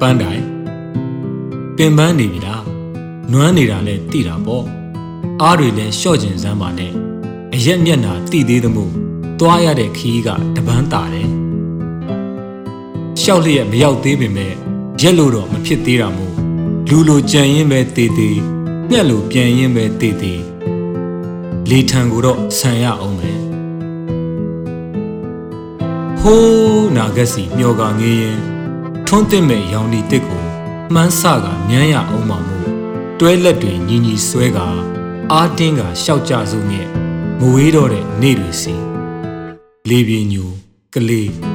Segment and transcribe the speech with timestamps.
[0.00, 0.42] ပန်းတိုင်
[1.76, 2.64] ပင်ပန်းနေပြီလား
[3.32, 4.66] နွမ်းနေတာလဲတိတာပေါ့
[5.42, 6.92] အားတွေလဲလျှော့ကျင်စမ်းပါနဲ့
[7.54, 8.92] အရက်မျက်နာတိသေးသမို့
[9.40, 11.28] သွားရတဲ့ခီးကတပန်းတာတယ်
[13.20, 14.52] ရှောက်လျက်မရောက်သေးပင်မဲ့
[15.00, 16.34] ရက်လို့တော့မဖြစ်သေးတာမို့
[16.88, 18.53] လူလိုကြံရင်ပဲတေးသေး
[18.90, 20.42] မျက်လိုပြန်ရင်ပဲတေးသေး
[21.70, 23.40] လေထံကိုတော့ဆန်ရအောင်မယ်
[26.20, 28.38] ဟိုးနာဂက်စီမျောကငေးရင်
[29.06, 30.44] ထွန်းတင်မဲ့ရောင်ဒီတစ်ကို
[30.94, 32.70] မှန်းဆကမြန်းရအောင်မှာမို့
[33.20, 34.58] တွဲလက်တွေညီညီဆွဲက
[35.32, 36.86] အာတင်းကရှောက်ကြစုနဲ့
[37.40, 38.74] မဝေးတော့တဲ့နေ့တွေစီ
[39.88, 40.44] လေပြင်းညူ
[40.94, 41.53] ကလေး